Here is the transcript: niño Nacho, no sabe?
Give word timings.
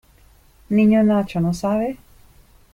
niño 0.71 1.03
Nacho, 1.03 1.39
no 1.39 1.53
sabe? 1.53 1.95